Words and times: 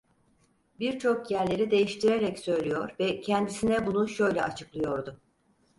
Birçok 0.79 1.31
yerleri 1.31 1.71
değiştirerek 1.71 2.39
söylüyor 2.39 2.95
ve 2.99 3.21
kendisine 3.21 3.87
bunu 3.87 4.07
şöyle 4.07 4.43
açıklıyordu: 4.43 5.21